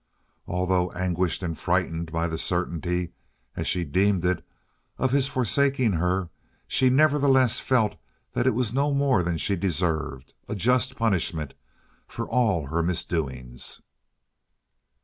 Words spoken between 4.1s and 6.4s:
it, of his forsaking her,